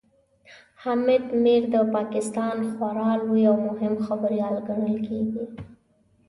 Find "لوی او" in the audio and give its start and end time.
3.25-3.57